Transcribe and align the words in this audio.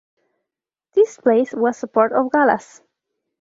This 0.95 1.15
place 1.17 1.53
was 1.53 1.85
part 1.93 2.11
of 2.11 2.31
Galas. 2.31 2.81